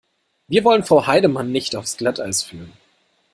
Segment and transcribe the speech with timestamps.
[0.47, 2.73] Wir wollen Frau Heidemann nicht aufs Glatteis führen.